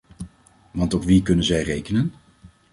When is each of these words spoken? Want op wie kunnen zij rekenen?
Want 0.71 0.93
op 0.93 1.03
wie 1.03 1.21
kunnen 1.21 1.45
zij 1.45 1.63
rekenen? 1.63 2.13